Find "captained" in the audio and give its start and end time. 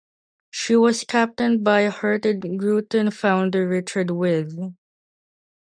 1.03-1.63